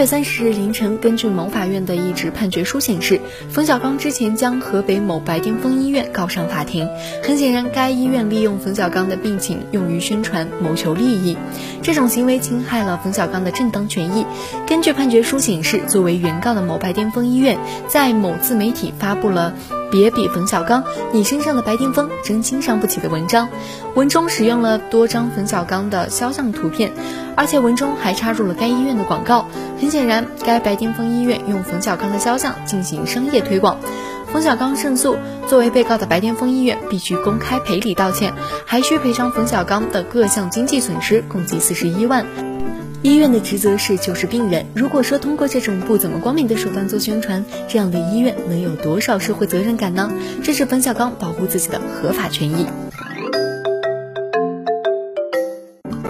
[0.00, 6.88] 月三十日凌晨，根据某法院的一纸判决书显示，冯小刚之前将河北某白癜风医院告上法庭。
[7.22, 11.36] 很显然，该医院利用冯小刚的病情用于宣传，谋求利益，
[11.82, 14.24] 这种行为侵害了冯小刚的正当权益。
[14.66, 19.52] 根据判决书显示，作为原告的某白癜风医院在某自媒体发布了。
[19.90, 23.48] 别比冯小刚，你身上的白癜风真轻伤不起的文章，
[23.94, 26.92] 文中使用了多张冯小刚的肖像图片，
[27.36, 29.46] 而且文中还插入了该医院的广告。
[29.80, 33.78] 很显然，该白癜风医院用冯小刚的肖像进行商业推广。
[34.32, 35.16] 冯小刚胜诉，
[35.48, 38.32] 作为被告的白癜风医院必须公开赔礼道歉，
[38.64, 42.49] 还需赔偿冯小刚的各项经济损失，共计四十一万。
[43.02, 44.66] 医院的职责是救治病人。
[44.74, 50.12] 如果说通过这种不怎么光明的手段做宣传，这样的医院能有多少社会责任感呢？
[50.42, 52.66] 这是冯小刚保护自己的合法权益。